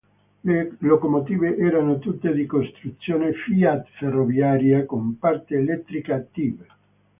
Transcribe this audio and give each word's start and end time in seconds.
Le 0.43 0.75
locomotive 0.81 1.55
erano 1.59 1.99
tutte 1.99 2.33
di 2.33 2.47
costruzione 2.47 3.33
Fiat 3.33 3.87
Ferroviaria 3.99 4.83
con 4.83 5.19
parte 5.19 5.53
elettrica 5.55 6.19
Tibb. 6.21 6.59